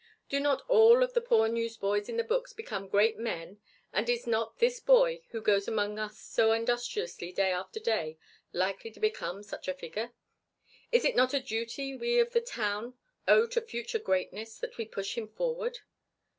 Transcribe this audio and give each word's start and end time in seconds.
Do 0.29 0.39
not 0.39 0.63
all 0.67 1.03
of 1.03 1.13
the 1.13 1.21
poor 1.21 1.47
newsboys 1.47 2.09
in 2.09 2.17
the 2.17 2.23
books 2.23 2.53
become 2.53 2.87
great 2.87 3.19
men 3.19 3.61
and 3.93 4.09
is 4.09 4.25
not 4.25 4.57
this 4.57 4.79
boy 4.79 5.21
who 5.29 5.39
goes 5.41 5.67
among 5.67 5.99
us 5.99 6.19
so 6.19 6.53
industriously 6.53 7.31
day 7.31 7.51
after 7.51 7.79
day 7.79 8.17
likely 8.51 8.89
to 8.89 8.99
become 8.99 9.43
such 9.43 9.67
a 9.67 9.75
figure? 9.75 10.13
Is 10.91 11.05
it 11.05 11.15
not 11.15 11.35
a 11.35 11.39
duty 11.39 11.95
we 11.95 12.17
of 12.17 12.31
the 12.31 12.41
town 12.41 12.95
owe 13.27 13.45
to 13.49 13.61
future 13.61 13.99
greatness 13.99 14.57
that 14.57 14.75
we 14.79 14.85
push 14.85 15.15
him 15.19 15.27
forward? 15.27 15.77